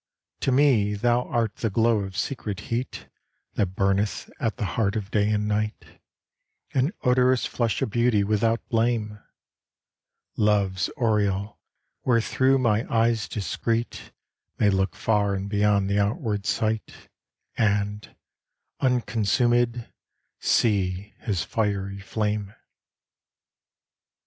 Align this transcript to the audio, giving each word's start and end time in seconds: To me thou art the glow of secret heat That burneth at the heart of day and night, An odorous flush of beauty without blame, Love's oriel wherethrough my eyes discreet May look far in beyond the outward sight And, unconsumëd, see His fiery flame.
To 0.39 0.51
me 0.51 0.95
thou 0.95 1.25
art 1.27 1.57
the 1.57 1.69
glow 1.69 1.99
of 1.99 2.17
secret 2.17 2.59
heat 2.73 3.07
That 3.53 3.75
burneth 3.75 4.31
at 4.39 4.57
the 4.57 4.65
heart 4.73 4.95
of 4.95 5.11
day 5.11 5.29
and 5.29 5.47
night, 5.47 6.01
An 6.73 6.91
odorous 7.03 7.45
flush 7.45 7.83
of 7.83 7.91
beauty 7.91 8.23
without 8.23 8.67
blame, 8.67 9.19
Love's 10.35 10.89
oriel 10.97 11.59
wherethrough 12.03 12.57
my 12.57 12.91
eyes 12.91 13.27
discreet 13.29 14.11
May 14.57 14.71
look 14.71 14.95
far 14.95 15.35
in 15.35 15.47
beyond 15.47 15.87
the 15.87 15.99
outward 15.99 16.47
sight 16.47 17.07
And, 17.55 18.15
unconsumëd, 18.81 19.87
see 20.39 21.13
His 21.19 21.43
fiery 21.43 21.99
flame. 22.01 22.55